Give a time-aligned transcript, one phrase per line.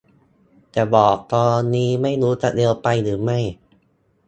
[0.71, 3.39] แต่บอกตอนนี้ไม่รู้จะเร็วไปหรือไม่